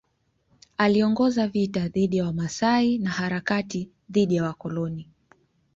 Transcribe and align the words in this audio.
Aliongoza 0.77 1.47
vita 1.47 1.87
dhidi 1.87 2.17
ya 2.17 2.25
Wamasai 2.25 2.97
na 2.97 3.09
harakati 3.09 3.89
dhidi 4.09 4.35
ya 4.35 4.43
wakoloni. 4.43 5.07